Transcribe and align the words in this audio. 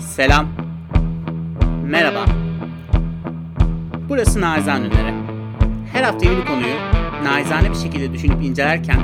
Selam. 0.00 0.46
Merhaba. 1.84 2.24
Burası 4.08 4.40
Naizane 4.40 4.86
Öneri. 4.86 5.14
Her 5.92 6.02
hafta 6.02 6.30
yeni 6.30 6.44
konuyu 6.44 6.74
naizane 7.24 7.70
bir 7.70 7.74
şekilde 7.76 8.12
düşünüp 8.12 8.42
incelerken 8.44 9.00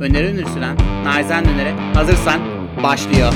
öneri 0.00 0.26
öneri 0.26 0.48
süren 0.48 0.76
Naizane 1.04 1.46
Öneri 1.50 1.94
hazırsan 1.94 2.40
başlıyor. 2.82 3.32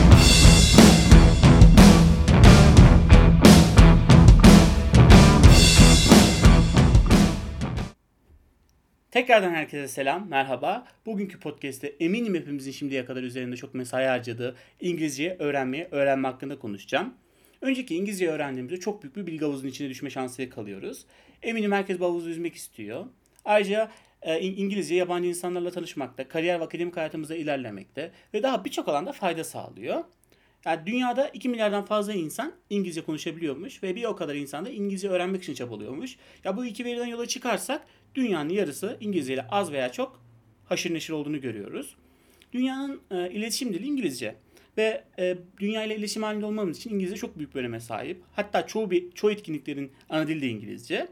Tekrardan 9.10 9.50
herkese 9.50 9.88
selam, 9.88 10.28
merhaba. 10.28 10.86
Bugünkü 11.06 11.40
podcast'te 11.40 11.86
eminim 12.00 12.34
hepimizin 12.34 12.72
şimdiye 12.72 13.04
kadar 13.04 13.22
üzerinde 13.22 13.56
çok 13.56 13.74
mesai 13.74 14.06
harcadığı 14.06 14.56
İngilizce 14.80 15.36
öğrenmeye, 15.38 15.88
öğrenme 15.90 16.28
hakkında 16.28 16.58
konuşacağım. 16.58 17.14
Önceki 17.60 17.96
İngilizce 17.96 18.30
öğrendiğimizde 18.30 18.80
çok 18.80 19.02
büyük 19.02 19.16
bir 19.16 19.26
bilgi 19.26 19.44
havuzunun 19.44 19.70
içine 19.70 19.88
düşme 19.88 20.10
şansıyla 20.10 20.54
kalıyoruz. 20.54 21.06
Eminim 21.42 21.72
herkes 21.72 22.00
bu 22.00 22.04
havuzu 22.04 22.28
yüzmek 22.28 22.54
istiyor. 22.54 23.06
Ayrıca 23.44 23.90
e, 24.22 24.40
İngilizce 24.40 24.94
yabancı 24.94 25.28
insanlarla 25.28 25.70
tanışmakta, 25.70 26.28
kariyer 26.28 26.60
ve 26.60 26.64
akademik 26.64 26.96
hayatımızda 26.96 27.36
ilerlemekte 27.36 28.10
ve 28.34 28.42
daha 28.42 28.64
birçok 28.64 28.88
alanda 28.88 29.12
fayda 29.12 29.44
sağlıyor. 29.44 30.04
Yani 30.64 30.86
dünyada 30.86 31.28
2 31.28 31.48
milyardan 31.48 31.84
fazla 31.84 32.12
insan 32.12 32.52
İngilizce 32.70 33.02
konuşabiliyormuş 33.02 33.82
ve 33.82 33.96
bir 33.96 34.04
o 34.04 34.16
kadar 34.16 34.34
insan 34.34 34.64
da 34.64 34.70
İngilizce 34.70 35.08
öğrenmek 35.08 35.42
için 35.42 35.54
çabalıyormuş. 35.54 36.16
Ya 36.44 36.56
bu 36.56 36.64
iki 36.64 36.84
veriden 36.84 37.06
yola 37.06 37.26
çıkarsak 37.26 37.86
dünyanın 38.14 38.48
yarısı 38.48 38.96
İngilizce 39.00 39.34
ile 39.34 39.46
az 39.48 39.72
veya 39.72 39.92
çok 39.92 40.22
haşır 40.64 40.94
neşir 40.94 41.12
olduğunu 41.12 41.40
görüyoruz. 41.40 41.96
Dünyanın 42.52 43.00
e, 43.10 43.30
iletişim 43.30 43.72
dili 43.72 43.86
İngilizce 43.86 44.34
ve 44.78 45.04
e, 45.18 45.36
dünya 45.60 45.84
ile 45.84 45.96
iletişim 45.96 46.22
halinde 46.22 46.46
olmamız 46.46 46.78
için 46.78 46.94
İngilizce 46.94 47.16
çok 47.16 47.38
büyük 47.38 47.54
bir 47.54 47.60
öneme 47.60 47.80
sahip. 47.80 48.22
Hatta 48.32 48.66
çoğu 48.66 48.90
bir, 48.90 49.10
çoğu 49.10 49.30
etkinliklerin 49.30 49.92
ana 50.08 50.28
dili 50.28 50.42
de 50.42 50.48
İngilizce. 50.48 51.08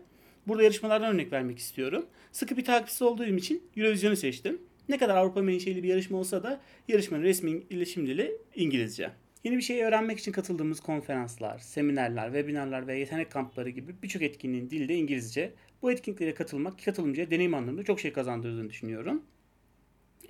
Burada 0.47 0.63
yarışmalardan 0.63 1.15
örnek 1.15 1.33
vermek 1.33 1.59
istiyorum. 1.59 2.07
Sıkı 2.33 2.57
bir 2.57 2.65
takipçisi 2.65 3.05
olduğum 3.05 3.37
için 3.37 3.63
Eurovision'u 3.77 4.17
seçtim. 4.17 4.61
Ne 4.89 4.99
kadar 4.99 5.17
Avrupa 5.17 5.43
menşeli 5.43 5.83
bir 5.83 5.89
yarışma 5.89 6.19
olsa 6.19 6.43
da 6.43 6.61
yarışmanın 6.89 7.23
resmi 7.23 7.51
iletişim 7.51 8.07
dili 8.07 8.33
İngilizce. 8.55 9.11
Yeni 9.45 9.57
bir 9.57 9.63
şey 9.63 9.85
öğrenmek 9.85 10.19
için 10.19 10.33
katıldığımız 10.33 10.81
konferanslar, 10.81 11.59
seminerler, 11.59 12.27
webinarlar 12.27 12.87
ve 12.87 12.99
yetenek 12.99 13.31
kampları 13.31 13.71
gibi 13.71 13.95
birçok 14.03 14.23
etkinliğin 14.23 14.71
dili 14.71 14.89
de 14.89 14.95
İngilizce. 14.95 15.53
Bu 15.83 15.93
etkinliklere 15.93 16.35
katılmak 16.35 16.85
katılımcıya 16.85 17.31
deneyim 17.31 17.55
anlamında 17.55 17.85
çok 17.85 18.01
şey 18.01 18.13
kazandırdığını 18.13 18.71
düşünüyorum. 18.71 19.23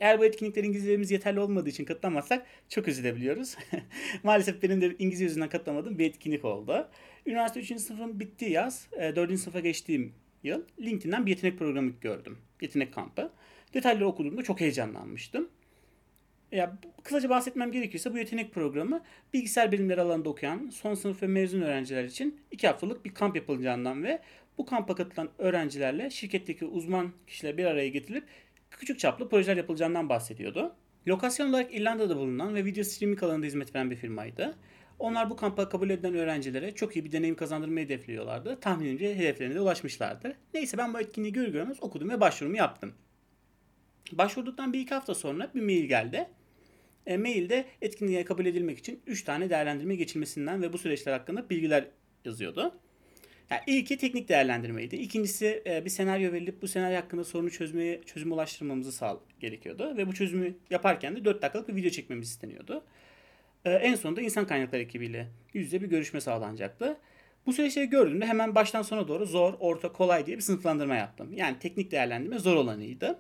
Eğer 0.00 0.18
bu 0.18 0.24
etkinlikler 0.24 0.64
İngilizcelerimiz 0.64 1.10
yeterli 1.10 1.40
olmadığı 1.40 1.68
için 1.68 1.84
katılamazsak 1.84 2.46
çok 2.68 2.88
üzülebiliyoruz. 2.88 3.56
Maalesef 4.22 4.62
benim 4.62 4.80
de 4.80 4.96
İngilizce 4.98 5.24
yüzünden 5.24 5.48
katılamadığım 5.48 5.98
bir 5.98 6.06
etkinlik 6.06 6.44
oldu. 6.44 6.88
Üniversite 7.26 7.60
3. 7.60 7.80
sınıfın 7.80 8.20
bittiği 8.20 8.50
yaz, 8.50 8.88
4. 9.16 9.30
E, 9.30 9.36
sınıfa 9.36 9.60
geçtiğim 9.60 10.12
yıl 10.42 10.62
LinkedIn'den 10.80 11.26
bir 11.26 11.30
yetenek 11.30 11.58
programı 11.58 11.92
gördüm. 12.00 12.38
Yetenek 12.60 12.94
kampı. 12.94 13.30
Detayları 13.74 14.06
okuduğumda 14.06 14.42
çok 14.42 14.60
heyecanlanmıştım. 14.60 15.48
Ya 16.52 16.78
kısaca 17.02 17.28
bahsetmem 17.28 17.72
gerekirse 17.72 18.12
bu 18.12 18.18
yetenek 18.18 18.54
programı 18.54 19.02
bilgisayar 19.32 19.72
bilimleri 19.72 20.00
alanında 20.00 20.28
okuyan 20.28 20.70
son 20.70 20.94
sınıf 20.94 21.22
ve 21.22 21.26
mezun 21.26 21.60
öğrenciler 21.60 22.04
için 22.04 22.40
iki 22.50 22.66
haftalık 22.66 23.04
bir 23.04 23.14
kamp 23.14 23.36
yapılacağından 23.36 24.02
ve 24.02 24.22
bu 24.58 24.66
kampa 24.66 24.94
katılan 24.94 25.28
öğrencilerle 25.38 26.10
şirketteki 26.10 26.64
uzman 26.64 27.12
kişiler 27.26 27.58
bir 27.58 27.64
araya 27.64 27.88
getirilip 27.88 28.24
küçük 28.70 28.98
çaplı 28.98 29.28
projeler 29.28 29.56
yapılacağından 29.56 30.08
bahsediyordu. 30.08 30.74
Lokasyon 31.08 31.48
olarak 31.48 31.74
İrlanda'da 31.74 32.16
bulunan 32.16 32.54
ve 32.54 32.64
video 32.64 32.84
streaming 32.84 33.22
alanında 33.22 33.46
hizmet 33.46 33.74
veren 33.74 33.90
bir 33.90 33.96
firmaydı. 33.96 34.56
Onlar 34.98 35.30
bu 35.30 35.36
kampa 35.36 35.68
kabul 35.68 35.90
edilen 35.90 36.14
öğrencilere 36.14 36.74
çok 36.74 36.96
iyi 36.96 37.04
bir 37.04 37.12
deneyim 37.12 37.36
kazandırmayı 37.36 37.86
hedefliyorlardı. 37.86 38.60
Tahminimce 38.60 39.16
hedeflerine 39.16 39.54
de 39.54 39.60
ulaşmışlardı. 39.60 40.36
Neyse 40.54 40.78
ben 40.78 40.94
bu 40.94 41.00
etkinliği 41.00 41.32
görür 41.32 41.52
görmez 41.52 41.82
okudum 41.82 42.10
ve 42.10 42.20
başvurumu 42.20 42.56
yaptım. 42.56 42.94
Başvurduktan 44.12 44.72
bir 44.72 44.80
iki 44.80 44.94
hafta 44.94 45.14
sonra 45.14 45.50
bir 45.54 45.62
mail 45.62 45.84
geldi. 45.84 46.28
E, 47.06 47.16
mailde 47.16 47.64
etkinliğe 47.82 48.24
kabul 48.24 48.46
edilmek 48.46 48.78
için 48.78 49.00
3 49.06 49.24
tane 49.24 49.50
değerlendirme 49.50 49.96
geçilmesinden 49.96 50.62
ve 50.62 50.72
bu 50.72 50.78
süreçler 50.78 51.12
hakkında 51.12 51.50
bilgiler 51.50 51.88
yazıyordu. 52.24 52.74
Yani 53.50 53.60
ilki 53.66 53.98
teknik 53.98 54.28
değerlendirmeydi. 54.28 54.96
İkincisi 54.96 55.62
e, 55.66 55.84
bir 55.84 55.90
senaryo 55.90 56.32
verilip 56.32 56.62
bu 56.62 56.68
senaryo 56.68 56.96
hakkında 56.96 57.24
sorunu 57.24 57.50
çözmeye 57.50 58.02
çözüm 58.02 58.32
ulaştırmamızı 58.32 58.92
sağ 58.92 59.20
gerekiyordu. 59.40 59.96
Ve 59.96 60.06
bu 60.06 60.14
çözümü 60.14 60.54
yaparken 60.70 61.16
de 61.16 61.24
4 61.24 61.42
dakikalık 61.42 61.68
bir 61.68 61.76
video 61.76 61.90
çekmemiz 61.90 62.28
isteniyordu. 62.28 62.84
E, 63.64 63.70
en 63.70 63.94
sonunda 63.94 64.20
insan 64.20 64.46
kaynakları 64.46 64.82
ekibiyle 64.82 65.28
yüz 65.54 65.64
yüze 65.64 65.82
bir 65.82 65.86
görüşme 65.86 66.20
sağlanacaktı. 66.20 66.96
Bu 67.46 67.52
süreçleri 67.52 67.86
gördüğümde 67.86 68.26
hemen 68.26 68.54
baştan 68.54 68.82
sona 68.82 69.08
doğru 69.08 69.26
zor, 69.26 69.54
orta, 69.60 69.92
kolay 69.92 70.26
diye 70.26 70.36
bir 70.36 70.42
sınıflandırma 70.42 70.94
yaptım. 70.94 71.32
Yani 71.32 71.58
teknik 71.58 71.90
değerlendirme 71.90 72.38
zor 72.38 72.56
olanıydı. 72.56 73.18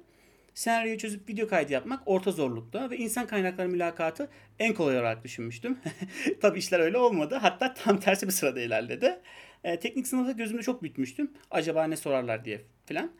Senaryoyu 0.58 0.98
çözüp 0.98 1.28
video 1.28 1.48
kaydı 1.48 1.72
yapmak 1.72 2.02
orta 2.06 2.30
zorlukta 2.30 2.90
ve 2.90 2.96
insan 2.96 3.26
kaynakları 3.26 3.68
mülakatı 3.68 4.28
en 4.58 4.74
kolay 4.74 4.98
olarak 4.98 5.24
düşünmüştüm. 5.24 5.78
Tabi 6.40 6.58
işler 6.58 6.80
öyle 6.80 6.98
olmadı. 6.98 7.38
Hatta 7.42 7.74
tam 7.74 8.00
tersi 8.00 8.26
bir 8.26 8.32
sırada 8.32 8.60
ilerledi. 8.60 9.20
E, 9.64 9.78
teknik 9.78 10.06
sınavda 10.06 10.32
gözümde 10.32 10.62
çok 10.62 10.82
bitmiştim. 10.82 11.32
Acaba 11.50 11.84
ne 11.84 11.96
sorarlar 11.96 12.44
diye 12.44 12.60
filan. 12.86 13.12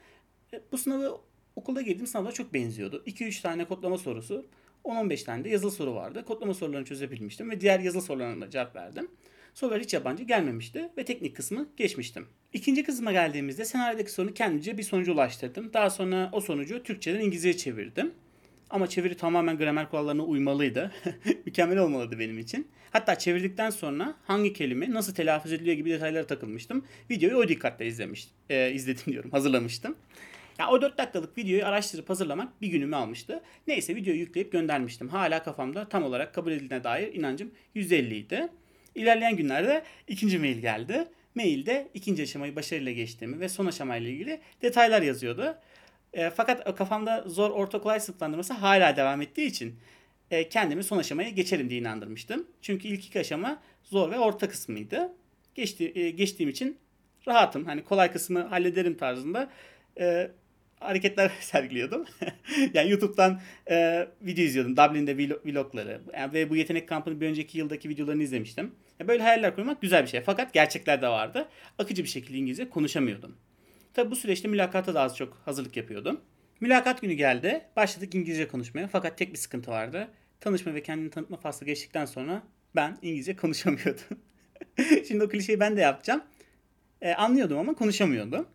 E, 0.53 0.61
bu 0.73 0.79
sınavı 0.79 1.21
okulda 1.57 1.81
girdiğim 1.81 2.07
sınavda 2.07 2.33
çok 2.33 2.55
benziyordu. 2.55 3.03
2-3 3.07 3.43
tane 3.43 3.65
kodlama 3.65 3.99
sorusu, 3.99 4.47
10-15 4.85 5.25
tane 5.25 5.45
de 5.45 5.49
yazılı 5.49 5.71
soru 5.71 5.95
vardı. 5.95 6.25
Kodlama 6.25 6.55
sorularını 6.55 6.87
çözebilmiştim 6.87 7.51
ve 7.51 7.61
diğer 7.61 7.81
yazılı 7.81 8.03
sorularına 8.03 8.47
da 8.47 8.51
cevap 8.51 8.77
verdim. 8.77 9.11
Sorular 9.55 9.81
hiç 9.81 9.95
yabancı 9.95 10.25
gelmemişti 10.25 10.89
ve 10.99 11.05
teknik 11.05 11.37
kısmı 11.37 11.69
geçmiştim. 11.77 12.27
İkinci 12.53 12.85
kısma 12.85 13.13
geldiğimizde 13.13 13.65
senaryodaki 13.65 14.13
sorunu 14.13 14.35
kendince 14.35 14.79
bir 14.79 14.83
sonuca 14.83 15.13
ulaştırdım. 15.13 15.73
Daha 15.73 15.91
sonra 15.91 16.29
o 16.33 16.41
sonucu 16.41 16.83
Türkçeden 16.83 17.21
İngilizceye 17.21 17.57
çevirdim. 17.57 18.13
Ama 18.71 18.87
çeviri 18.87 19.17
tamamen 19.17 19.59
gramer 19.59 19.91
kurallarına 19.91 20.25
uymalıydı. 20.25 20.93
Mükemmel 21.47 21.79
olmalıydı 21.79 22.19
benim 22.19 22.39
için. 22.39 22.69
Hatta 22.91 23.19
çevirdikten 23.19 23.71
sonra 23.71 24.15
hangi 24.27 24.53
kelime 24.53 24.91
nasıl 24.91 25.15
telaffuz 25.15 25.53
ediliyor 25.53 25.77
gibi 25.77 25.91
detaylara 25.91 26.27
takılmıştım. 26.27 26.85
Videoyu 27.11 27.37
o 27.37 27.49
dikkatle 27.49 27.87
izlemiş, 27.87 28.29
e, 28.51 28.73
izledim 28.73 29.13
diyorum, 29.13 29.31
hazırlamıştım. 29.31 29.97
Ya 30.59 30.69
o 30.71 30.83
4 30.83 30.99
dakikalık 30.99 31.39
videoyu 31.39 31.67
araştırıp 31.67 32.11
hazırlamak 32.11 32.63
bir 32.63 32.69
günümü 32.69 32.97
almıştı. 32.97 33.43
Neyse 33.67 33.97
videoyu 33.97 34.19
yükleyip 34.19 34.53
göndermiştim. 34.53 35.09
Hala 35.09 35.43
kafamda 35.43 35.89
tam 35.89 36.03
olarak 36.03 36.35
kabul 36.35 36.53
edildiğine 36.53 36.85
dair 36.85 37.15
inancım 37.15 37.51
%50 37.77 38.15
idi. 38.15 38.49
İlerleyen 38.99 39.37
günlerde 39.37 39.83
ikinci 40.09 40.39
mail 40.39 40.59
geldi. 40.59 41.09
Mailde 41.35 41.89
ikinci 41.95 42.23
aşamayı 42.23 42.57
başarıyla 42.57 42.93
geçtiğimi 42.93 43.41
ve 43.41 43.49
son 43.49 43.67
aşamayla 43.67 44.11
ilgili 44.11 44.41
detaylar 44.63 45.03
yazıyordu. 45.03 45.59
E, 46.13 46.31
fakat 46.31 46.77
kafamda 46.77 47.25
zor 47.27 47.51
orta 47.51 47.81
kolay 47.81 48.01
sınıflandırması 48.01 48.53
hala 48.53 48.97
devam 48.97 49.23
ettiği 49.23 49.47
için 49.47 49.79
e, 50.31 50.49
kendimi 50.49 50.85
son 50.85 50.99
aşamaya 50.99 51.31
geçerim 51.31 51.71
diye 51.71 51.81
inandırmıştım. 51.81 52.47
Çünkü 52.63 52.89
ilk 52.89 53.07
iki 53.07 53.21
aşama 53.21 53.63
zor 53.83 54.11
ve 54.11 54.19
orta 54.19 54.49
kısmıydı. 54.49 55.13
Geçti, 55.55 55.93
e, 55.95 56.11
geçtiğim 56.11 56.51
için 56.51 56.79
rahatım. 57.29 57.65
Hani 57.65 57.85
kolay 57.85 58.13
kısmı 58.13 58.41
hallederim 58.41 58.97
tarzında 58.97 59.51
e, 60.01 60.31
hareketler 60.81 61.33
sergiliyordum. 61.41 62.05
yani 62.75 62.91
YouTube'dan 62.91 63.41
e, 63.71 64.09
video 64.23 64.45
izliyordum. 64.45 64.77
Dublin'de 64.77 65.17
vlogları. 65.45 66.01
Yani 66.15 66.33
ve 66.33 66.51
bu 66.51 66.57
yetenek 66.57 66.89
kampının 66.89 67.21
bir 67.21 67.27
önceki 67.27 67.59
yıldaki 67.59 67.89
videolarını 67.89 68.23
izlemiştim. 68.23 68.73
Yani 69.01 69.09
böyle 69.09 69.23
hayaller 69.23 69.55
kurmak 69.55 69.83
güzel 69.83 70.03
bir 70.03 70.09
şey. 70.09 70.21
Fakat 70.21 70.53
gerçekler 70.53 71.03
de 71.03 71.09
vardı. 71.09 71.49
Akıcı 71.79 72.03
bir 72.03 72.09
şekilde 72.09 72.39
İngilizce 72.39 72.71
konuşamıyordum. 72.71 73.37
Tabi 73.95 74.11
bu 74.11 74.17
süreçte 74.17 74.49
mülakata 74.49 74.95
da 74.95 75.01
az 75.01 75.17
çok 75.17 75.43
hazırlık 75.45 75.77
yapıyordum. 75.77 76.21
Mülakat 76.61 77.01
günü 77.01 77.13
geldi. 77.13 77.65
Başladık 77.77 78.15
İngilizce 78.15 78.49
konuşmaya. 78.49 78.89
Fakat 78.89 79.19
tek 79.19 79.33
bir 79.33 79.39
sıkıntı 79.39 79.71
vardı. 79.71 80.09
Tanışma 80.41 80.75
ve 80.75 80.83
kendini 80.83 81.11
tanıtma 81.11 81.37
faslı 81.37 81.67
geçtikten 81.67 82.05
sonra 82.05 82.43
ben 82.77 82.99
İngilizce 83.03 83.37
konuşamıyordum. 83.37 84.19
Şimdi 85.09 85.25
o 85.25 85.29
klişeyi 85.29 85.61
ben 85.61 85.77
de 85.77 85.81
yapacağım. 85.81 86.23
E, 87.03 87.13
anlıyordum 87.13 87.59
ama 87.59 87.75
konuşamıyordum. 87.75 88.47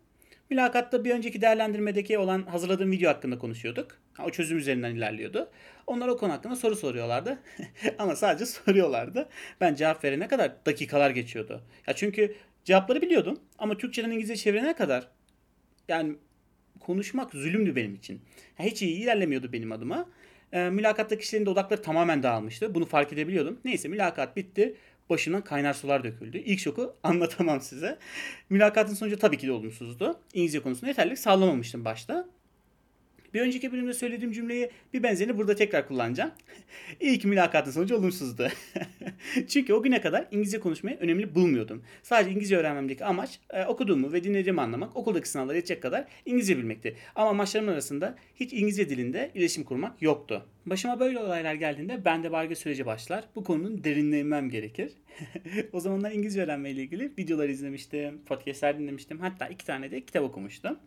Mülakatta 0.50 1.04
bir 1.04 1.10
önceki 1.10 1.40
değerlendirmedeki 1.40 2.18
olan 2.18 2.42
hazırladığım 2.42 2.90
video 2.90 3.10
hakkında 3.10 3.38
konuşuyorduk. 3.38 3.98
O 4.22 4.30
çözüm 4.30 4.58
üzerinden 4.58 4.94
ilerliyordu. 4.94 5.50
Onlar 5.86 6.08
o 6.08 6.16
konu 6.16 6.32
hakkında 6.32 6.56
soru 6.56 6.76
soruyorlardı. 6.76 7.38
Ama 7.98 8.16
sadece 8.16 8.46
soruyorlardı. 8.46 9.28
Ben 9.60 9.74
cevap 9.74 10.04
verene 10.04 10.28
kadar 10.28 10.66
dakikalar 10.66 11.10
geçiyordu. 11.10 11.62
Ya 11.86 11.94
çünkü 11.94 12.36
cevapları 12.64 13.02
biliyordum 13.02 13.40
ama 13.58 13.76
Türkçeden 13.76 14.10
İngilizce 14.10 14.36
çevirene 14.36 14.74
kadar 14.74 15.08
yani 15.88 16.16
konuşmak 16.80 17.32
zulümdü 17.32 17.76
benim 17.76 17.94
için. 17.94 18.20
hiç 18.58 18.82
iyi 18.82 19.02
ilerlemiyordu 19.02 19.52
benim 19.52 19.72
adıma. 19.72 20.08
E, 20.52 20.70
mülakatta 20.70 21.18
kişilerin 21.18 21.46
de 21.46 21.50
odakları 21.50 21.82
tamamen 21.82 22.22
dağılmıştı. 22.22 22.74
Bunu 22.74 22.86
fark 22.86 23.12
edebiliyordum. 23.12 23.60
Neyse 23.64 23.88
mülakat 23.88 24.36
bitti. 24.36 24.76
Başımdan 25.10 25.44
kaynar 25.44 25.74
sular 25.74 26.04
döküldü. 26.04 26.38
İlk 26.38 26.60
şoku 26.60 26.96
anlatamam 27.02 27.60
size. 27.60 27.98
Mülakatın 28.50 28.94
sonucu 28.94 29.18
tabii 29.18 29.38
ki 29.38 29.46
de 29.46 29.52
olumsuzdu. 29.52 30.20
İngilizce 30.34 30.60
konusunda 30.60 30.86
yeterlilik 30.86 31.18
sağlamamıştım 31.18 31.84
başta. 31.84 32.26
Bir 33.34 33.40
önceki 33.40 33.72
bölümde 33.72 33.94
söylediğim 33.94 34.32
cümleyi 34.32 34.70
bir 34.92 35.02
benzerini 35.02 35.38
burada 35.38 35.54
tekrar 35.54 35.88
kullanacağım. 35.88 36.30
İlk 37.00 37.24
mülakatın 37.24 37.70
sonucu 37.70 37.96
olumsuzdu. 37.96 38.48
Çünkü 39.48 39.74
o 39.74 39.82
güne 39.82 40.00
kadar 40.00 40.26
İngilizce 40.30 40.60
konuşmayı 40.60 40.96
önemli 40.96 41.34
bulmuyordum. 41.34 41.82
Sadece 42.02 42.30
İngilizce 42.30 42.56
öğrenmemdeki 42.56 43.04
amaç 43.04 43.40
e, 43.50 43.64
okuduğumu 43.64 44.12
ve 44.12 44.24
dinlediğimi 44.24 44.60
anlamak, 44.60 44.96
okuldaki 44.96 45.28
sınavlara 45.28 45.56
yetecek 45.56 45.82
kadar 45.82 46.04
İngilizce 46.26 46.58
bilmekti. 46.58 46.96
Ama 47.14 47.30
amaçlarım 47.30 47.68
arasında 47.68 48.16
hiç 48.36 48.52
İngilizce 48.52 48.88
dilinde 48.88 49.30
iletişim 49.34 49.64
kurmak 49.64 50.02
yoktu. 50.02 50.46
Başıma 50.66 51.00
böyle 51.00 51.18
olaylar 51.18 51.54
geldiğinde 51.54 52.04
bende 52.04 52.32
barge 52.32 52.54
süreci 52.54 52.86
başlar. 52.86 53.24
Bu 53.34 53.44
konunun 53.44 53.84
derinine 53.84 54.18
inmem 54.18 54.50
gerekir. 54.50 54.92
o 55.72 55.80
zamanlar 55.80 56.12
İngilizce 56.12 56.42
öğrenmeyle 56.42 56.82
ilgili 56.82 57.12
videolar 57.18 57.48
izlemiştim, 57.48 58.24
podcastler 58.26 58.78
dinlemiştim. 58.78 59.18
Hatta 59.20 59.46
iki 59.46 59.66
tane 59.66 59.90
de 59.90 60.00
kitap 60.00 60.22
okumuştum. 60.22 60.78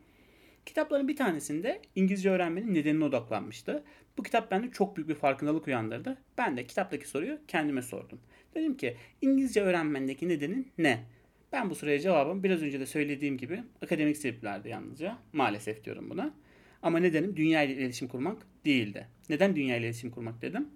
Kitapların 0.67 1.07
bir 1.07 1.15
tanesinde 1.15 1.81
İngilizce 1.95 2.29
öğrenmenin 2.29 2.73
nedenine 2.73 3.03
odaklanmıştı. 3.03 3.83
Bu 4.17 4.23
kitap 4.23 4.51
bende 4.51 4.71
çok 4.71 4.97
büyük 4.97 5.09
bir 5.09 5.15
farkındalık 5.15 5.67
uyandırdı. 5.67 6.17
Ben 6.37 6.57
de 6.57 6.67
kitaptaki 6.67 7.07
soruyu 7.07 7.39
kendime 7.47 7.81
sordum. 7.81 8.19
Dedim 8.55 8.77
ki 8.77 8.97
İngilizce 9.21 9.61
öğrenmendeki 9.61 10.29
nedenin 10.29 10.71
ne? 10.77 11.03
Ben 11.51 11.69
bu 11.69 11.75
soruya 11.75 11.99
cevabım 11.99 12.43
biraz 12.43 12.61
önce 12.61 12.79
de 12.79 12.85
söylediğim 12.85 13.37
gibi 13.37 13.63
akademik 13.81 14.17
sebeplerdi 14.17 14.69
yalnızca. 14.69 15.17
Maalesef 15.33 15.83
diyorum 15.83 16.09
buna. 16.09 16.33
Ama 16.81 16.99
nedenim 16.99 17.37
dünya 17.37 17.63
ile 17.63 17.73
iletişim 17.73 18.07
kurmak 18.07 18.47
değildi. 18.65 19.07
Neden 19.29 19.55
dünya 19.55 19.77
ile 19.77 19.85
iletişim 19.85 20.11
kurmak 20.11 20.41
dedim? 20.41 20.67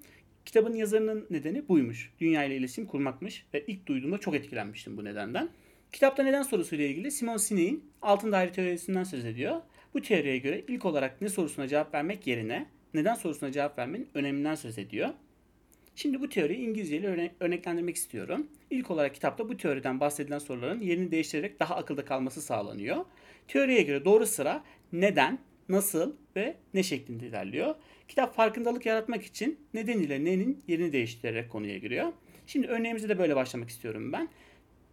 Kitabın 0.45 0.73
yazarının 0.73 1.27
nedeni 1.29 1.67
buymuş. 1.67 2.13
Dünya 2.19 2.43
ile 2.43 2.55
iletişim 2.57 2.85
kurmakmış 2.85 3.45
ve 3.53 3.65
ilk 3.67 3.87
duyduğumda 3.87 4.17
çok 4.17 4.35
etkilenmiştim 4.35 4.97
bu 4.97 5.05
nedenden. 5.05 5.49
Kitapta 5.91 6.23
neden 6.23 6.43
sorusuyla 6.43 6.85
ilgili 6.85 7.11
Simon 7.11 7.37
Sinek'in 7.37 7.91
altın 8.01 8.31
daire 8.31 8.51
teorisinden 8.51 9.03
söz 9.03 9.25
ediyor. 9.25 9.61
Bu 9.93 10.01
teoriye 10.01 10.37
göre 10.37 10.63
ilk 10.67 10.85
olarak 10.85 11.21
ne 11.21 11.29
sorusuna 11.29 11.67
cevap 11.67 11.93
vermek 11.93 12.27
yerine 12.27 12.65
neden 12.93 13.15
sorusuna 13.15 13.51
cevap 13.51 13.77
vermenin 13.77 14.09
öneminden 14.13 14.55
söz 14.55 14.77
ediyor. 14.77 15.09
Şimdi 15.95 16.21
bu 16.21 16.29
teoriyi 16.29 16.59
İngilizce 16.59 16.97
ile 16.97 17.31
örneklendirmek 17.39 17.95
istiyorum. 17.95 18.47
İlk 18.69 18.91
olarak 18.91 19.13
kitapta 19.13 19.49
bu 19.49 19.57
teoriden 19.57 19.99
bahsedilen 19.99 20.39
soruların 20.39 20.81
yerini 20.81 21.11
değiştirerek 21.11 21.59
daha 21.59 21.75
akılda 21.75 22.05
kalması 22.05 22.41
sağlanıyor. 22.41 23.05
Teoriye 23.47 23.81
göre 23.81 24.05
doğru 24.05 24.25
sıra 24.25 24.63
neden, 24.93 25.39
nasıl 25.69 26.15
ve 26.35 26.55
ne 26.73 26.83
şeklinde 26.83 27.27
ilerliyor. 27.27 27.75
Kitap 28.07 28.35
farkındalık 28.35 28.85
yaratmak 28.85 29.23
için 29.23 29.59
neden 29.73 29.99
ile 29.99 30.25
nenin 30.25 30.63
yerini 30.67 30.93
değiştirerek 30.93 31.49
konuya 31.49 31.77
giriyor. 31.77 32.13
Şimdi 32.47 32.67
örneğimize 32.67 33.09
de 33.09 33.19
böyle 33.19 33.35
başlamak 33.35 33.69
istiyorum 33.69 34.13
ben. 34.13 34.29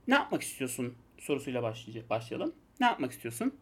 Ne 0.08 0.14
yapmak 0.14 0.42
istiyorsun 0.42 0.94
sorusuyla 1.18 1.74
başlayalım. 2.10 2.54
Ne 2.80 2.86
yapmak 2.86 3.12
istiyorsun? 3.12 3.52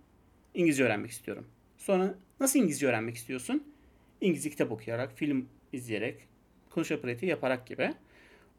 İngilizce 0.56 0.84
öğrenmek 0.84 1.10
istiyorum. 1.10 1.46
Sonra 1.76 2.14
nasıl 2.40 2.58
İngilizce 2.58 2.86
öğrenmek 2.86 3.16
istiyorsun? 3.16 3.72
İngilizce 4.20 4.50
kitap 4.50 4.72
okuyarak, 4.72 5.12
film 5.18 5.48
izleyerek, 5.72 6.28
konuşma 6.70 7.00
pratiği 7.00 7.30
yaparak 7.30 7.66
gibi. 7.66 7.90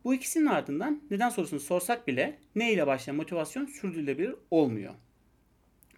Bu 0.04 0.14
ikisinin 0.14 0.46
ardından 0.46 1.02
neden 1.12 1.30
sorusunu 1.30 1.60
sorsak 1.60 2.08
bile 2.08 2.38
ne 2.56 2.74
ile 2.74 2.88
başlayan 2.88 3.16
motivasyon 3.16 3.66
sürdürülebilir 3.66 4.36
olmuyor. 4.52 4.94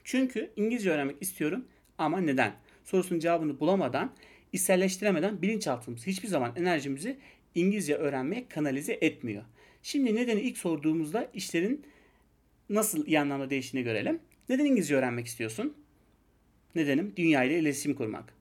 Çünkü 0.04 0.51
İngilizce 0.56 0.92
öğrenmek 0.92 1.22
istiyorum 1.22 1.66
ama 1.98 2.22
neden? 2.22 2.54
Sorusunun 2.84 3.19
cevabını 3.19 3.60
bulamadan, 3.60 4.16
içselleştiremeden 4.54 5.42
bilinçaltımız 5.42 6.07
hiçbir 6.07 6.28
zaman 6.28 6.54
enerjimizi 6.56 7.18
İngilizce 7.56 7.96
öğrenmeye 7.96 8.48
kanalize 8.48 8.94
etmiyor. 9.01 9.44
Şimdi 9.84 10.16
nedeni 10.16 10.42
ilk 10.42 10.57
sorduğumuzda 10.57 11.30
işlerin 11.34 11.86
nasıl 12.69 13.07
iyi 13.07 13.19
anlamda 13.19 13.50
değiştiğini 13.50 13.86
görelim. 13.86 14.19
Neden 14.50 14.66
İngilizce 14.66 14.96
öğrenmek 14.96 15.28
istiyorsun? 15.28 15.75
Nedenim 16.75 17.13
dünya 17.18 17.44
ile 17.44 17.60
iletişim 17.60 17.94
kurmak. 17.94 18.33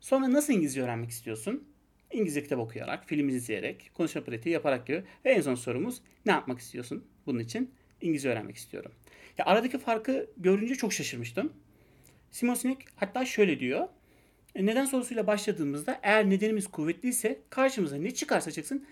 Sonra 0.00 0.32
nasıl 0.32 0.52
İngilizce 0.52 0.82
öğrenmek 0.82 1.10
istiyorsun? 1.10 1.64
İngilizce 2.12 2.42
kitap 2.42 2.58
okuyarak, 2.58 3.06
film 3.06 3.28
izleyerek, 3.28 3.90
konuşma 3.94 4.24
pratiği 4.24 4.52
yaparak 4.52 4.86
gibi. 4.86 5.04
Ve 5.24 5.30
en 5.30 5.40
son 5.40 5.54
sorumuz 5.54 6.00
ne 6.26 6.32
yapmak 6.32 6.58
istiyorsun? 6.58 7.04
Bunun 7.26 7.38
için 7.38 7.70
İngilizce 8.00 8.28
öğrenmek 8.28 8.56
istiyorum. 8.56 8.92
Ya 9.38 9.44
aradaki 9.44 9.78
farkı 9.78 10.30
görünce 10.36 10.74
çok 10.74 10.92
şaşırmıştım. 10.92 11.52
Simon 12.30 12.54
Sinek 12.54 12.78
hatta 12.96 13.24
şöyle 13.24 13.60
diyor. 13.60 13.88
E, 14.54 14.66
neden 14.66 14.84
sorusuyla 14.84 15.26
başladığımızda 15.26 16.00
eğer 16.02 16.30
nedenimiz 16.30 16.66
kuvvetliyse 16.66 17.40
karşımıza 17.50 17.96
ne 17.96 18.10
çıkarsa 18.10 18.50
çıksın 18.50 18.86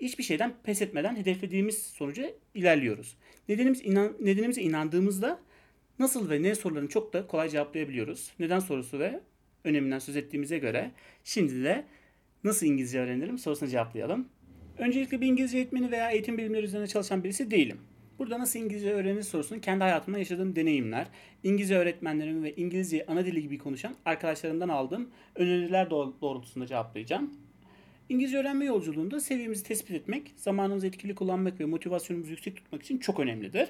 hiçbir 0.00 0.24
şeyden 0.24 0.54
pes 0.62 0.82
etmeden 0.82 1.16
hedeflediğimiz 1.16 1.82
sonuca 1.82 2.30
ilerliyoruz. 2.54 3.16
Nedenimiz 3.48 3.80
inan, 3.84 4.16
nedenimize 4.20 4.62
inandığımızda 4.62 5.40
nasıl 5.98 6.30
ve 6.30 6.42
ne 6.42 6.54
sorularını 6.54 6.88
çok 6.88 7.12
da 7.12 7.26
kolay 7.26 7.48
cevaplayabiliyoruz. 7.48 8.32
Neden 8.38 8.58
sorusu 8.58 8.98
ve 8.98 9.20
öneminden 9.64 9.98
söz 9.98 10.16
ettiğimize 10.16 10.58
göre 10.58 10.90
şimdi 11.24 11.64
de 11.64 11.84
nasıl 12.44 12.66
İngilizce 12.66 13.00
öğrenirim 13.00 13.38
sorusuna 13.38 13.68
cevaplayalım. 13.68 14.28
Öncelikle 14.78 15.20
bir 15.20 15.26
İngilizce 15.26 15.58
eğitmeni 15.58 15.90
veya 15.90 16.10
eğitim 16.10 16.38
bilimleri 16.38 16.64
üzerine 16.64 16.86
çalışan 16.86 17.24
birisi 17.24 17.50
değilim. 17.50 17.78
Burada 18.18 18.38
nasıl 18.38 18.58
İngilizce 18.58 18.92
öğrenir 18.92 19.22
sorusunu 19.22 19.60
kendi 19.60 19.84
hayatımda 19.84 20.18
yaşadığım 20.18 20.56
deneyimler, 20.56 21.06
İngilizce 21.42 21.76
öğretmenlerim 21.76 22.42
ve 22.42 22.54
İngilizce 22.56 23.06
ana 23.06 23.24
dili 23.24 23.42
gibi 23.42 23.58
konuşan 23.58 23.94
arkadaşlarımdan 24.04 24.68
aldığım 24.68 25.10
öneriler 25.34 25.90
doğrultusunda 25.90 26.66
cevaplayacağım. 26.66 27.30
İngilizce 28.08 28.38
öğrenme 28.38 28.64
yolculuğunda 28.64 29.20
seviyemizi 29.20 29.64
tespit 29.64 29.90
etmek, 29.90 30.34
zamanımızı 30.36 30.86
etkili 30.86 31.14
kullanmak 31.14 31.60
ve 31.60 31.64
motivasyonumuzu 31.64 32.30
yüksek 32.30 32.56
tutmak 32.56 32.82
için 32.82 32.98
çok 32.98 33.20
önemlidir. 33.20 33.68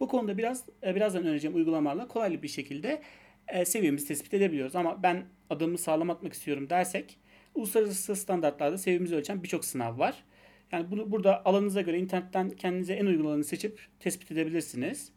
Bu 0.00 0.08
konuda 0.08 0.38
biraz 0.38 0.64
e, 0.82 0.94
birazdan 0.94 1.22
önereceğim 1.22 1.56
uygulamalarla 1.56 2.08
kolaylı 2.08 2.42
bir 2.42 2.48
şekilde 2.48 3.02
e, 3.48 3.64
seviyemizi 3.64 4.08
tespit 4.08 4.34
edebiliyoruz. 4.34 4.76
Ama 4.76 5.02
ben 5.02 5.24
adımı 5.50 5.78
sağlam 5.78 6.10
atmak 6.10 6.32
istiyorum 6.32 6.70
dersek 6.70 7.18
uluslararası 7.54 8.16
standartlarda 8.16 8.78
seviyemizi 8.78 9.16
ölçen 9.16 9.42
birçok 9.42 9.64
sınav 9.64 9.98
var. 9.98 10.24
Yani 10.72 10.90
bunu 10.90 11.12
burada 11.12 11.44
alanınıza 11.44 11.80
göre 11.80 11.98
internetten 11.98 12.50
kendinize 12.50 12.94
en 12.94 13.06
uygun 13.06 13.24
olanı 13.24 13.44
seçip 13.44 13.80
tespit 14.00 14.32
edebilirsiniz. 14.32 15.12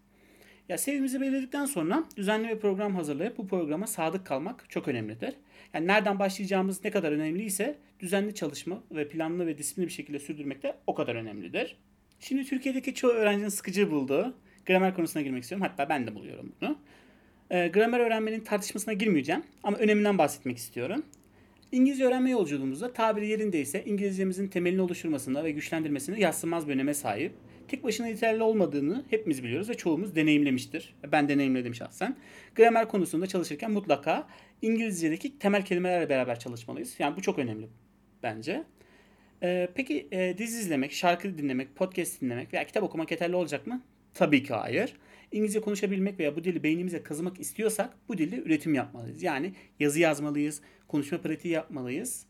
Ya 0.70 0.78
seviyemizi 0.78 1.22
belirledikten 1.22 1.66
sonra 1.66 2.04
düzenli 2.18 2.50
bir 2.50 2.60
program 2.60 2.96
hazırlayıp 2.96 3.38
bu 3.38 3.48
programa 3.48 3.88
sadık 3.88 4.26
kalmak 4.26 4.70
çok 4.70 4.88
önemlidir. 4.88 5.36
Yani 5.74 5.88
nereden 5.88 6.20
başlayacağımız 6.20 6.84
ne 6.84 6.92
kadar 6.92 7.12
önemliyse 7.12 7.78
düzenli 8.00 8.36
çalışma 8.36 8.84
ve 8.92 9.08
planlı 9.08 9.48
ve 9.48 9.58
disiplinli 9.58 9.88
bir 9.88 9.94
şekilde 9.94 10.20
sürdürmek 10.20 10.64
de 10.64 10.78
o 10.88 10.96
kadar 10.96 11.16
önemlidir. 11.16 11.78
Şimdi 12.20 12.46
Türkiye'deki 12.46 12.96
çoğu 12.96 13.12
öğrencinin 13.12 13.50
sıkıcı 13.50 13.92
bulduğu 13.92 14.38
gramer 14.68 14.96
konusuna 14.96 15.24
girmek 15.24 15.44
istiyorum. 15.44 15.68
Hatta 15.70 15.90
ben 15.90 16.08
de 16.08 16.16
buluyorum 16.16 16.54
bunu. 16.62 16.78
E, 17.50 17.68
gramer 17.68 18.00
öğrenmenin 18.00 18.40
tartışmasına 18.40 18.94
girmeyeceğim 18.94 19.44
ama 19.64 19.78
öneminden 19.78 20.18
bahsetmek 20.18 20.58
istiyorum. 20.58 21.04
İngilizce 21.72 22.06
öğrenme 22.06 22.30
yolculuğumuzda 22.30 22.94
tabiri 22.94 23.28
yerindeyse 23.28 23.84
İngilizcemizin 23.86 24.48
temelini 24.48 24.82
oluşturmasında 24.82 25.44
ve 25.44 25.52
güçlendirmesinde 25.52 26.20
yatsınmaz 26.20 26.68
bir 26.68 26.74
öneme 26.74 26.94
sahip. 26.94 27.32
Tek 27.68 27.84
başına 27.84 28.08
yeterli 28.08 28.44
olmadığını 28.44 29.06
hepimiz 29.10 29.44
biliyoruz 29.44 29.70
ve 29.70 29.74
çoğumuz 29.74 30.16
deneyimlemiştir. 30.16 30.96
Ben 31.12 31.30
deneyimledim 31.30 31.76
şahsen. 31.76 32.16
Gramer 32.56 32.88
konusunda 32.88 33.28
çalışırken 33.28 33.72
mutlaka 33.72 34.28
İngilizce'deki 34.62 35.40
temel 35.40 35.66
kelimelerle 35.66 36.10
beraber 36.10 36.40
çalışmalıyız. 36.40 36.96
Yani 37.00 37.18
bu 37.18 37.22
çok 37.22 37.40
önemli 37.40 37.68
bence. 38.24 38.64
Ee, 39.44 39.68
peki 39.76 40.08
e, 40.12 40.38
dizi 40.38 40.60
izlemek, 40.60 40.92
şarkı 40.92 41.38
dinlemek, 41.38 41.76
podcast 41.76 42.22
dinlemek 42.22 42.54
veya 42.54 42.66
kitap 42.66 42.84
okumak 42.84 43.12
yeterli 43.12 43.36
olacak 43.36 43.68
mı? 43.68 43.82
Tabii 44.18 44.44
ki 44.44 44.54
hayır. 44.54 44.94
İngilizce 45.32 45.62
konuşabilmek 45.62 46.20
veya 46.20 46.36
bu 46.36 46.44
dili 46.44 46.64
beynimize 46.64 47.04
kazımak 47.04 47.40
istiyorsak 47.40 47.90
bu 48.08 48.18
dilde 48.18 48.38
üretim 48.38 48.74
yapmalıyız. 48.74 49.24
Yani 49.24 49.54
yazı 49.80 50.00
yazmalıyız, 50.00 50.62
konuşma 50.88 51.18
pratiği 51.18 51.54
yapmalıyız. 51.54 52.26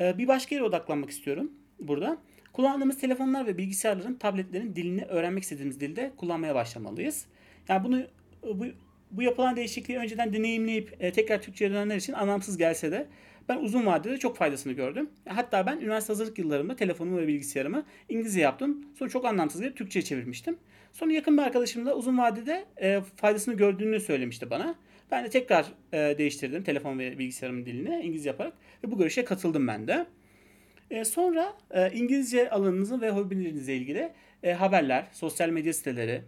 Ee, 0.00 0.18
bir 0.18 0.28
başka 0.28 0.54
yere 0.54 0.64
odaklanmak 0.64 1.10
istiyorum 1.10 1.52
burada. 1.80 2.18
Kullandığımız 2.52 2.98
telefonlar 2.98 3.46
ve 3.46 3.58
bilgisayarların, 3.58 4.14
tabletlerin 4.14 4.76
dilini 4.76 5.04
öğrenmek 5.04 5.42
istediğimiz 5.42 5.80
dilde 5.80 6.12
kullanmaya 6.16 6.54
başlamalıyız. 6.54 7.26
Yani 7.68 7.84
bunu 7.84 8.02
bu, 8.42 8.66
bu 9.10 9.22
yapılan 9.22 9.56
değişikliği 9.56 9.98
önceden 9.98 10.32
deneyimleyip 10.32 10.96
e, 11.00 11.12
tekrar 11.12 11.42
Türkçe'ye 11.42 11.70
dönenler 11.70 11.96
için 11.96 12.12
anlamsız 12.12 12.56
gelse 12.56 12.92
de 12.92 13.08
ben 13.48 13.58
uzun 13.58 13.86
vadede 13.86 14.18
çok 14.18 14.36
faydasını 14.36 14.72
gördüm. 14.72 15.10
Hatta 15.28 15.66
ben 15.66 15.76
üniversite 15.76 16.12
hazırlık 16.12 16.38
yıllarımda 16.38 16.76
telefonumu 16.76 17.18
ve 17.18 17.26
bilgisayarımı 17.26 17.84
İngilizce 18.08 18.40
yaptım. 18.40 18.84
Sonra 18.98 19.10
çok 19.10 19.24
anlamsız 19.24 19.60
gelip 19.60 19.76
Türkçe'ye 19.76 20.02
çevirmiştim. 20.02 20.56
Sonra 20.92 21.12
yakın 21.12 21.36
bir 21.36 21.42
arkadaşım 21.42 21.86
da 21.86 21.96
uzun 21.96 22.18
vadede 22.18 22.64
e, 22.80 23.00
faydasını 23.16 23.54
gördüğünü 23.54 24.00
söylemişti 24.00 24.50
bana. 24.50 24.74
Ben 25.10 25.24
de 25.24 25.30
tekrar 25.30 25.66
e, 25.92 26.18
değiştirdim 26.18 26.62
telefon 26.62 26.98
ve 26.98 27.18
bilgisayarımın 27.18 27.66
dilini 27.66 28.02
İngilizce 28.04 28.30
yaparak 28.30 28.52
ve 28.84 28.90
bu 28.90 28.98
görüşe 28.98 29.24
katıldım 29.24 29.66
ben 29.66 29.88
de. 29.88 30.06
E, 30.90 31.04
sonra 31.04 31.56
e, 31.70 31.92
İngilizce 31.92 32.50
alanınızın 32.50 33.00
ve 33.00 33.10
hobilerinizle 33.10 33.76
ilgili 33.76 34.12
e, 34.42 34.52
haberler, 34.52 35.06
sosyal 35.12 35.48
medya 35.48 35.72
siteleri, 35.72 36.22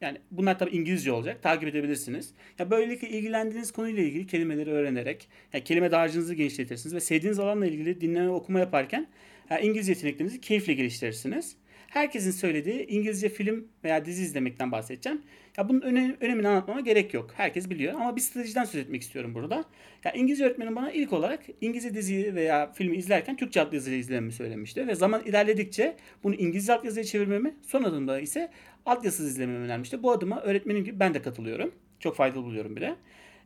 yani 0.00 0.18
bunlar 0.30 0.58
tabii 0.58 0.76
İngilizce 0.76 1.12
olacak. 1.12 1.42
Takip 1.42 1.68
edebilirsiniz. 1.68 2.34
Ya 2.58 2.70
böylelikle 2.70 3.08
ilgilendiğiniz 3.08 3.72
konuyla 3.72 4.02
ilgili 4.02 4.26
kelimeleri 4.26 4.70
öğrenerek 4.70 5.28
yani 5.52 5.64
kelime 5.64 5.90
dağarcığınızı 5.90 6.34
genişletirsiniz 6.34 6.94
ve 6.94 7.00
sevdiğiniz 7.00 7.38
alanla 7.38 7.66
ilgili 7.66 8.00
dinleme 8.00 8.26
ve 8.26 8.30
okuma 8.30 8.58
yaparken 8.58 9.06
yani 9.50 9.66
İngilizce 9.66 9.92
yeteneklerinizi 9.92 10.40
keyifle 10.40 10.72
geliştirirsiniz. 10.72 11.56
Herkesin 11.88 12.30
söylediği 12.30 12.86
İngilizce 12.86 13.28
film 13.28 13.68
veya 13.84 14.04
dizi 14.04 14.22
izlemekten 14.22 14.72
bahsedeceğim. 14.72 15.22
Ya 15.56 15.68
bunun 15.68 15.80
öne, 15.80 16.16
önemini 16.20 16.48
anlatmama 16.48 16.80
gerek 16.80 17.14
yok. 17.14 17.30
Herkes 17.36 17.70
biliyor 17.70 17.94
ama 17.94 18.16
bir 18.16 18.20
stratejiden 18.20 18.64
söz 18.64 18.80
etmek 18.80 19.02
istiyorum 19.02 19.34
burada. 19.34 19.64
Ya 20.04 20.12
İngilizce 20.12 20.44
öğretmenim 20.44 20.76
bana 20.76 20.90
ilk 20.90 21.12
olarak 21.12 21.40
İngilizce 21.60 21.94
diziyi 21.94 22.34
veya 22.34 22.72
filmi 22.72 22.96
izlerken 22.96 23.36
Türkçe 23.36 23.60
altyazıyla 23.60 23.98
izlememi 23.98 24.32
söylemişti. 24.32 24.86
Ve 24.86 24.94
zaman 24.94 25.22
ilerledikçe 25.24 25.96
bunu 26.24 26.34
İngilizce 26.34 26.72
altyazıya 26.72 27.04
çevirmemi, 27.04 27.54
son 27.62 27.82
adımda 27.82 28.20
ise 28.20 28.50
altyazısız 28.86 29.28
izlememi 29.28 29.58
önermişti. 29.58 30.02
Bu 30.02 30.12
adıma 30.12 30.40
öğretmenim 30.40 30.84
gibi 30.84 31.00
ben 31.00 31.14
de 31.14 31.22
katılıyorum. 31.22 31.72
Çok 32.00 32.16
faydalı 32.16 32.44
buluyorum 32.44 32.76
bile. 32.76 32.96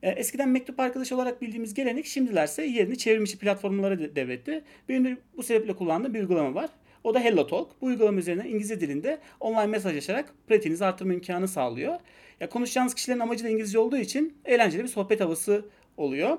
E, 0.03 0.11
eskiden 0.11 0.49
mektup 0.49 0.81
arkadaşı 0.81 1.15
olarak 1.15 1.43
bildiğimiz 1.43 1.75
gelenek 1.75 2.07
şimdilerse 2.07 2.65
yerini 2.65 2.99
çevrimiçi 2.99 3.39
platformlara 3.39 4.17
devretti. 4.17 4.65
Benim 4.89 5.05
de 5.05 5.17
bu 5.37 5.43
sebeple 5.43 5.73
kullandığım 5.73 6.15
bir 6.15 6.21
uygulama 6.21 6.55
var. 6.55 6.71
O 7.05 7.15
da 7.15 7.21
HelloTalk. 7.21 7.83
Bu 7.83 7.87
uygulama 7.87 8.19
üzerinden 8.19 8.45
İngilizce 8.45 8.81
dilinde 8.81 9.19
online 9.41 9.67
mesajlaşarak 9.67 10.35
pratiğinizi 10.49 10.85
artırma 10.85 11.15
imkanı 11.15 11.49
sağlıyor. 11.49 11.99
Ya 12.41 12.49
konuşacağınız 12.49 12.95
kişilerin 12.95 13.21
amacı 13.21 13.45
da 13.45 13.49
İngilizce 13.49 13.79
olduğu 13.79 13.97
için 13.97 14.39
eğlenceli 14.45 14.83
bir 14.83 14.89
sohbet 14.89 15.21
havası 15.21 15.65
oluyor. 15.97 16.39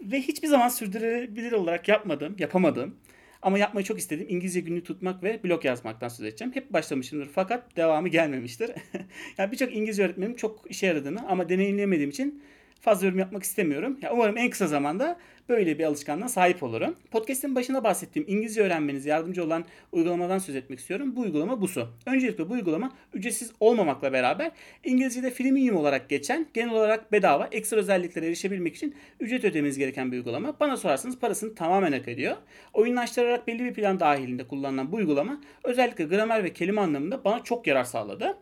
Ve 0.00 0.20
hiçbir 0.20 0.48
zaman 0.48 0.68
sürdürülebilir 0.68 1.52
olarak 1.52 1.88
yapmadım, 1.88 2.36
yapamadım. 2.38 2.94
Ama 3.42 3.58
yapmayı 3.58 3.84
çok 3.84 3.98
istedim. 3.98 4.26
İngilizce 4.28 4.60
günlük 4.60 4.86
tutmak 4.86 5.22
ve 5.22 5.44
blog 5.44 5.64
yazmaktan 5.64 6.08
söz 6.08 6.26
edeceğim. 6.26 6.54
Hep 6.54 6.72
başlamışımdır 6.72 7.28
fakat 7.34 7.76
devamı 7.76 8.08
gelmemiştir. 8.08 8.70
yani 9.38 9.52
birçok 9.52 9.76
İngilizce 9.76 10.04
öğretmenim 10.04 10.36
çok 10.36 10.70
işe 10.70 10.86
yaradığını 10.86 11.28
ama 11.28 11.48
deneyimleyemediğim 11.48 12.10
için 12.10 12.42
fazla 12.80 13.06
yorum 13.06 13.18
yapmak 13.18 13.42
istemiyorum. 13.42 13.98
Ya 14.02 14.12
umarım 14.12 14.36
en 14.36 14.50
kısa 14.50 14.66
zamanda 14.66 15.18
böyle 15.48 15.78
bir 15.78 15.84
alışkanlığa 15.84 16.28
sahip 16.28 16.62
olurum. 16.62 16.96
Podcast'in 17.10 17.54
başında 17.54 17.84
bahsettiğim 17.84 18.28
İngilizce 18.28 18.62
öğrenmenize 18.62 19.10
yardımcı 19.10 19.44
olan 19.44 19.64
uygulamadan 19.92 20.38
söz 20.38 20.56
etmek 20.56 20.78
istiyorum. 20.78 21.16
Bu 21.16 21.20
uygulama 21.20 21.60
Busu. 21.60 21.88
Öncelikle 22.06 22.48
bu 22.48 22.52
uygulama 22.52 22.92
ücretsiz 23.14 23.52
olmamakla 23.60 24.12
beraber 24.12 24.50
İngilizce'de 24.84 25.32
premium 25.32 25.76
olarak 25.76 26.08
geçen, 26.08 26.46
genel 26.54 26.74
olarak 26.74 27.12
bedava 27.12 27.48
ekstra 27.52 27.76
özelliklere 27.76 28.26
erişebilmek 28.26 28.76
için 28.76 28.94
ücret 29.20 29.44
ödemeniz 29.44 29.78
gereken 29.78 30.12
bir 30.12 30.16
uygulama. 30.16 30.60
Bana 30.60 30.76
sorarsanız 30.76 31.18
parasını 31.18 31.54
tamamen 31.54 31.92
hak 31.92 32.08
ediyor. 32.08 32.36
Oyunlaştırarak 32.74 33.46
belli 33.46 33.64
bir 33.64 33.74
plan 33.74 34.00
dahilinde 34.00 34.46
kullanılan 34.46 34.92
bu 34.92 34.96
uygulama 34.96 35.40
özellikle 35.64 36.04
gramer 36.04 36.44
ve 36.44 36.52
kelime 36.52 36.80
anlamında 36.80 37.24
bana 37.24 37.44
çok 37.44 37.66
yarar 37.66 37.84
sağladı. 37.84 38.36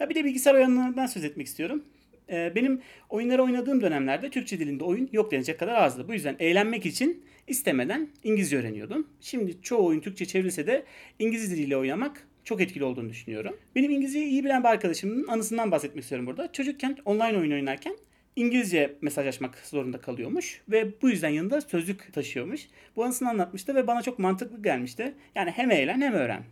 Ya 0.00 0.08
bir 0.08 0.14
de 0.14 0.24
bilgisayar 0.24 0.54
oyunlarından 0.54 1.06
söz 1.06 1.24
etmek 1.24 1.46
istiyorum. 1.46 1.84
Ee, 2.30 2.52
benim 2.54 2.80
oyunları 3.10 3.42
oynadığım 3.42 3.80
dönemlerde 3.80 4.30
Türkçe 4.30 4.58
dilinde 4.58 4.84
oyun 4.84 5.08
yok 5.12 5.30
denecek 5.30 5.58
kadar 5.58 5.74
azdı. 5.74 6.08
Bu 6.08 6.12
yüzden 6.12 6.36
eğlenmek 6.38 6.86
için 6.86 7.24
istemeden 7.46 8.08
İngilizce 8.24 8.58
öğreniyordum. 8.58 9.06
Şimdi 9.20 9.62
çoğu 9.62 9.86
oyun 9.86 10.00
Türkçe 10.00 10.24
çevrilse 10.24 10.66
de 10.66 10.84
İngilizce 11.18 11.56
diliyle 11.56 11.76
oynamak 11.76 12.26
çok 12.44 12.60
etkili 12.60 12.84
olduğunu 12.84 13.08
düşünüyorum. 13.08 13.56
Benim 13.74 13.90
İngilizceyi 13.90 14.26
iyi 14.26 14.44
bilen 14.44 14.62
bir 14.62 14.68
arkadaşımın 14.68 15.26
anısından 15.28 15.70
bahsetmek 15.70 16.02
istiyorum 16.02 16.26
burada. 16.26 16.52
Çocukken 16.52 16.96
online 17.04 17.38
oyun 17.38 17.52
oynarken 17.52 17.96
İngilizce 18.36 18.94
mesajlaşmak 19.00 19.58
zorunda 19.58 20.00
kalıyormuş 20.00 20.62
ve 20.68 21.02
bu 21.02 21.10
yüzden 21.10 21.28
yanında 21.28 21.60
sözlük 21.60 22.12
taşıyormuş. 22.12 22.60
Bu 22.96 23.04
anısını 23.04 23.28
anlatmıştı 23.28 23.74
ve 23.74 23.86
bana 23.86 24.02
çok 24.02 24.18
mantıklı 24.18 24.62
gelmişti. 24.62 25.14
Yani 25.34 25.50
hem 25.50 25.70
eğlen 25.70 26.00
hem 26.00 26.12
öğren 26.12 26.42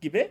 gibi. 0.00 0.28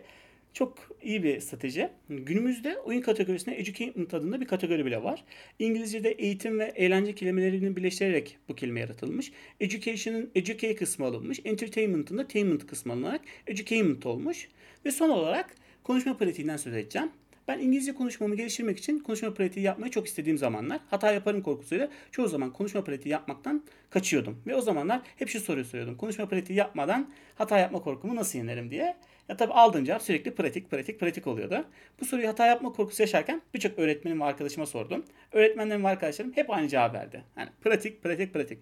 Çok 0.54 0.78
iyi 1.02 1.22
bir 1.22 1.40
strateji. 1.40 1.90
Günümüzde 2.08 2.78
oyun 2.78 3.00
kategorisinde 3.00 3.58
educatement 3.58 4.14
adında 4.14 4.40
bir 4.40 4.46
kategori 4.46 4.86
bile 4.86 5.02
var. 5.02 5.24
İngilizce'de 5.58 6.10
eğitim 6.10 6.58
ve 6.58 6.64
eğlence 6.64 7.14
kelimelerini 7.14 7.76
birleştirerek 7.76 8.38
bu 8.48 8.54
kelime 8.54 8.80
yaratılmış. 8.80 9.32
Education'ın 9.60 10.30
educate 10.34 10.74
kısmı 10.74 11.06
alınmış. 11.06 11.40
Entertainment'ın 11.44 12.18
da 12.18 12.28
tainment 12.28 12.66
kısmı 12.66 12.92
alınarak 12.92 13.20
educatement 13.46 14.06
olmuş. 14.06 14.48
Ve 14.84 14.90
son 14.90 15.08
olarak 15.08 15.54
konuşma 15.82 16.16
pratiğinden 16.16 16.56
söz 16.56 16.74
edeceğim. 16.74 17.10
Ben 17.48 17.58
İngilizce 17.58 17.94
konuşmamı 17.94 18.36
geliştirmek 18.36 18.78
için 18.78 18.98
konuşma 18.98 19.34
pratiği 19.34 19.66
yapmayı 19.66 19.90
çok 19.90 20.06
istediğim 20.06 20.38
zamanlar 20.38 20.80
hata 20.90 21.12
yaparım 21.12 21.42
korkusuyla 21.42 21.90
çoğu 22.12 22.28
zaman 22.28 22.52
konuşma 22.52 22.84
pratiği 22.84 23.12
yapmaktan 23.12 23.64
kaçıyordum. 23.90 24.42
Ve 24.46 24.54
o 24.54 24.60
zamanlar 24.60 25.02
hep 25.16 25.28
şu 25.28 25.40
soruyu 25.40 25.64
soruyordum. 25.64 25.96
Konuşma 25.96 26.28
pratiği 26.28 26.58
yapmadan 26.58 27.10
hata 27.34 27.58
yapma 27.58 27.82
korkumu 27.82 28.16
nasıl 28.16 28.38
yenerim 28.38 28.70
diye. 28.70 28.96
Ya 29.28 29.36
tabii 29.36 29.52
aldığım 29.52 29.84
cevap 29.84 30.02
sürekli 30.02 30.34
pratik, 30.34 30.70
pratik, 30.70 31.00
pratik 31.00 31.26
oluyordu. 31.26 31.64
Bu 32.00 32.04
soruyu 32.04 32.28
hata 32.28 32.46
yapma 32.46 32.72
korkusu 32.72 33.02
yaşarken 33.02 33.42
birçok 33.54 33.78
öğretmenim 33.78 34.20
ve 34.20 34.24
arkadaşıma 34.24 34.66
sordum. 34.66 35.04
Öğretmenlerim 35.32 35.84
ve 35.84 35.88
arkadaşlarım 35.88 36.32
hep 36.32 36.50
aynı 36.50 36.68
cevap 36.68 36.94
verdi. 36.94 37.24
Yani 37.36 37.48
pratik, 37.62 38.02
pratik, 38.02 38.34
pratik. 38.34 38.58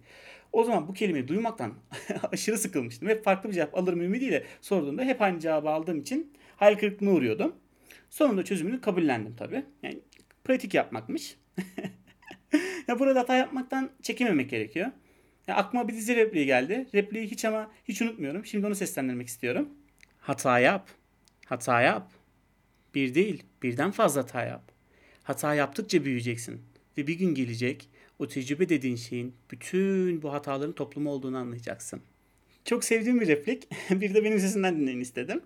O 0.53 0.63
zaman 0.63 0.87
bu 0.87 0.93
kelimeyi 0.93 1.27
duymaktan 1.27 1.73
aşırı 2.31 2.57
sıkılmıştım. 2.57 3.09
Hep 3.09 3.23
farklı 3.23 3.49
bir 3.49 3.53
cevap 3.53 3.77
alırım 3.77 4.01
ümidiyle 4.01 4.43
sorduğumda 4.61 5.03
hep 5.03 5.21
aynı 5.21 5.39
cevabı 5.39 5.69
aldığım 5.69 5.99
için 5.99 6.33
hayal 6.55 6.75
kırıklığına 6.75 7.11
uğruyordum. 7.11 7.55
Sonunda 8.09 8.45
çözümünü 8.45 8.81
kabullendim 8.81 9.35
tabii. 9.35 9.63
Yani 9.83 9.99
pratik 10.43 10.73
yapmakmış. 10.73 11.37
ya 12.87 12.99
burada 12.99 13.19
hata 13.19 13.35
yapmaktan 13.35 13.89
çekinmemek 14.01 14.49
gerekiyor. 14.49 14.91
Ya 15.47 15.55
aklıma 15.55 15.87
bir 15.87 15.93
dizi 15.93 16.15
repliği 16.15 16.45
geldi. 16.45 16.87
Repliği 16.93 17.27
hiç 17.27 17.45
ama 17.45 17.71
hiç 17.87 18.01
unutmuyorum. 18.01 18.45
Şimdi 18.45 18.67
onu 18.67 18.75
seslendirmek 18.75 19.27
istiyorum. 19.27 19.69
Hata 20.23 20.59
yap. 20.59 20.89
Hata 21.45 21.81
yap. 21.81 22.11
Bir 22.95 23.15
değil, 23.15 23.43
birden 23.63 23.91
fazla 23.91 24.21
hata 24.21 24.45
yap. 24.45 24.71
Hata 25.23 25.53
yaptıkça 25.53 26.05
büyüyeceksin. 26.05 26.61
Ve 26.97 27.07
bir 27.07 27.13
gün 27.13 27.35
gelecek, 27.35 27.89
o 28.19 28.27
tecrübe 28.27 28.69
dediğin 28.69 28.95
şeyin 28.95 29.35
bütün 29.51 30.21
bu 30.21 30.33
hataların 30.33 30.73
toplumu 30.73 31.09
olduğunu 31.09 31.37
anlayacaksın. 31.37 32.01
Çok 32.65 32.83
sevdiğim 32.83 33.21
bir 33.21 33.27
replik. 33.27 33.67
bir 33.91 34.13
de 34.13 34.23
benim 34.23 34.39
sesinden 34.39 34.79
dinleyin 34.79 34.99
istedim. 34.99 35.41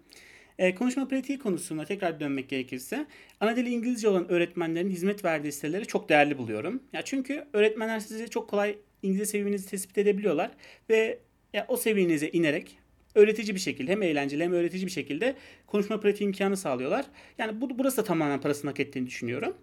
E, 0.57 0.75
konuşma 0.75 1.07
pratiği 1.07 1.39
konusuna 1.39 1.85
tekrar 1.85 2.19
dönmek 2.19 2.49
gerekirse 2.49 3.07
ana 3.39 3.55
dili 3.55 3.69
İngilizce 3.69 4.07
olan 4.07 4.31
öğretmenlerin 4.31 4.89
hizmet 4.89 5.25
verdiği 5.25 5.51
siteleri 5.51 5.85
çok 5.85 6.09
değerli 6.09 6.37
buluyorum. 6.37 6.83
Ya 6.93 7.01
çünkü 7.01 7.45
öğretmenler 7.53 7.99
size 7.99 8.27
çok 8.27 8.49
kolay 8.49 8.77
İngilizce 9.03 9.25
seviyenizi 9.25 9.69
tespit 9.69 9.97
edebiliyorlar 9.97 10.51
ve 10.89 11.19
ya 11.53 11.65
o 11.67 11.77
seviyenize 11.77 12.29
inerek 12.29 12.79
öğretici 13.17 13.55
bir 13.55 13.59
şekilde 13.59 13.91
hem 13.91 14.01
eğlenceli 14.01 14.43
hem 14.43 14.53
öğretici 14.53 14.85
bir 14.85 14.91
şekilde 14.91 15.35
konuşma 15.67 15.99
pratiği 15.99 16.27
imkanı 16.27 16.57
sağlıyorlar. 16.57 17.05
Yani 17.37 17.61
bu, 17.61 17.79
burası 17.79 17.97
da 17.97 18.03
tamamen 18.03 18.41
parasını 18.41 18.69
hak 18.71 18.79
ettiğini 18.79 19.07
düşünüyorum. 19.07 19.57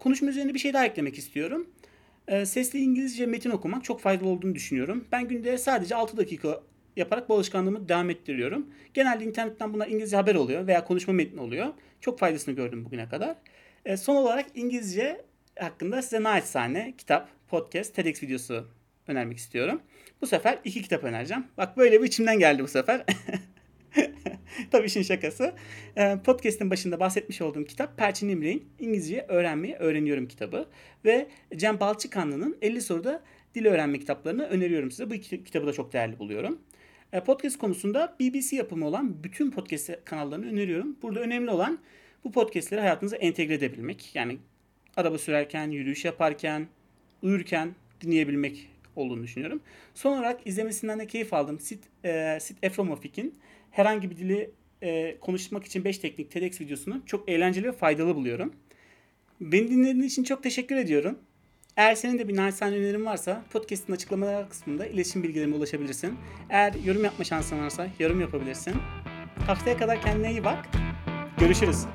Konuşma 0.00 0.28
üzerine 0.28 0.54
bir 0.54 0.58
şey 0.58 0.72
daha 0.72 0.86
eklemek 0.86 1.18
istiyorum. 1.18 1.66
E, 2.28 2.46
sesli 2.46 2.78
İngilizce 2.78 3.26
metin 3.26 3.50
okumak 3.50 3.84
çok 3.84 4.00
faydalı 4.00 4.28
olduğunu 4.28 4.54
düşünüyorum. 4.54 5.04
Ben 5.12 5.28
günde 5.28 5.58
sadece 5.58 5.94
6 5.94 6.16
dakika 6.16 6.60
yaparak 6.96 7.28
bu 7.28 7.34
alışkanlığımı 7.34 7.88
devam 7.88 8.10
ettiriyorum. 8.10 8.66
Genelde 8.94 9.24
internetten 9.24 9.74
buna 9.74 9.86
İngilizce 9.86 10.16
haber 10.16 10.34
oluyor 10.34 10.66
veya 10.66 10.84
konuşma 10.84 11.12
metni 11.12 11.40
oluyor. 11.40 11.66
Çok 12.00 12.18
faydasını 12.18 12.54
gördüm 12.54 12.84
bugüne 12.84 13.08
kadar. 13.08 13.36
E, 13.84 13.96
son 13.96 14.16
olarak 14.16 14.46
İngilizce 14.54 15.24
hakkında 15.60 16.02
size 16.02 16.22
naçizane 16.22 16.94
kitap, 16.98 17.28
podcast, 17.48 17.94
TEDx 17.94 18.22
videosu 18.22 18.68
önermek 19.08 19.38
istiyorum. 19.38 19.82
Bu 20.20 20.26
sefer 20.26 20.58
iki 20.64 20.82
kitap 20.82 21.04
önereceğim. 21.04 21.44
Bak 21.56 21.76
böyle 21.76 22.02
bir 22.02 22.06
içimden 22.06 22.38
geldi 22.38 22.62
bu 22.62 22.68
sefer. 22.68 23.04
Tabii 24.70 24.86
işin 24.86 25.02
şakası. 25.02 25.52
E, 25.96 26.18
podcast'in 26.24 26.70
başında 26.70 27.00
bahsetmiş 27.00 27.40
olduğum 27.40 27.64
kitap 27.64 27.96
Perçin 27.96 28.28
İmre'nin 28.28 28.68
İngilizce 28.78 29.26
Öğrenmeyi 29.28 29.74
Öğreniyorum 29.74 30.28
kitabı. 30.28 30.68
Ve 31.04 31.28
Cem 31.56 31.80
Balçıkanlı'nın 31.80 32.58
50 32.62 32.80
soruda 32.80 33.22
dil 33.54 33.66
öğrenme 33.66 33.98
kitaplarını 33.98 34.46
öneriyorum 34.46 34.90
size. 34.90 35.10
Bu 35.10 35.14
kitabı 35.14 35.66
da 35.66 35.72
çok 35.72 35.92
değerli 35.92 36.18
buluyorum. 36.18 36.58
E, 37.12 37.20
podcast 37.20 37.58
konusunda 37.58 38.16
BBC 38.20 38.56
yapımı 38.56 38.86
olan 38.86 39.24
bütün 39.24 39.50
podcast 39.50 39.90
kanallarını 40.04 40.46
öneriyorum. 40.46 40.96
Burada 41.02 41.20
önemli 41.20 41.50
olan 41.50 41.78
bu 42.24 42.32
podcastleri 42.32 42.80
hayatınıza 42.80 43.16
entegre 43.16 43.54
edebilmek. 43.54 44.10
Yani 44.14 44.38
araba 44.96 45.18
sürerken, 45.18 45.70
yürüyüş 45.70 46.04
yaparken, 46.04 46.68
uyurken 47.22 47.74
dinleyebilmek 48.00 48.71
olduğunu 48.96 49.22
düşünüyorum. 49.22 49.60
Son 49.94 50.12
olarak 50.12 50.46
izlemesinden 50.46 50.98
de 50.98 51.06
keyif 51.06 51.34
aldım. 51.34 51.60
Sid, 51.60 51.82
e, 52.04 52.38
Sid 52.40 52.56
Efromofik'in 52.62 53.34
herhangi 53.70 54.10
bir 54.10 54.16
dili 54.16 54.50
e, 54.82 55.18
konuşmak 55.20 55.64
için 55.64 55.84
5 55.84 55.98
teknik 55.98 56.30
TEDx 56.30 56.60
videosunu 56.60 57.02
çok 57.06 57.28
eğlenceli 57.28 57.66
ve 57.66 57.72
faydalı 57.72 58.14
buluyorum. 58.14 58.52
Beni 59.40 59.70
dinlediğiniz 59.70 60.12
için 60.12 60.24
çok 60.24 60.42
teşekkür 60.42 60.76
ediyorum. 60.76 61.18
Eğer 61.76 61.94
senin 61.94 62.18
de 62.18 62.28
bir 62.28 62.36
naçizane 62.36 62.76
önerin 62.76 63.06
varsa 63.06 63.44
podcast'in 63.52 63.92
açıklamalar 63.92 64.50
kısmında 64.50 64.86
iletişim 64.86 65.22
bilgilerime 65.22 65.56
ulaşabilirsin. 65.56 66.18
Eğer 66.50 66.74
yorum 66.84 67.04
yapma 67.04 67.24
şansın 67.24 67.58
varsa 67.58 67.86
yorum 67.98 68.20
yapabilirsin. 68.20 68.74
Haftaya 69.46 69.76
kadar 69.76 70.02
kendine 70.02 70.30
iyi 70.30 70.44
bak. 70.44 70.68
Görüşürüz. 71.38 71.86